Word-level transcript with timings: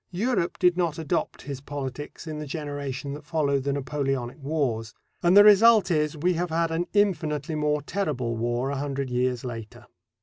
Europe 0.09 0.57
did 0.57 0.75
not 0.75 0.97
adopt 0.97 1.43
his 1.43 1.61
politics 1.61 2.25
in 2.25 2.39
the 2.39 2.47
generation 2.47 3.13
that 3.13 3.23
followed 3.23 3.61
the 3.63 3.71
Napoleonic 3.71 4.39
Wars, 4.41 4.95
and 5.21 5.37
the 5.37 5.43
result 5.43 5.91
is 5.91 6.17
we 6.17 6.33
have 6.33 6.49
had 6.49 6.71
an 6.71 6.87
infinitely 6.93 7.53
more 7.53 7.83
terrible 7.83 8.35
war 8.35 8.71
a 8.71 8.77
hundred 8.77 9.11
years 9.11 9.45
later. 9.45 9.85